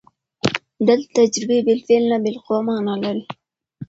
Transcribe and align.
دلته 0.87 1.07
تجربې 1.17 1.59
بالفعل 1.67 2.03
نه، 2.11 2.17
بالقوه 2.23 2.59
مانا 2.67 2.95
لري. 3.03 3.23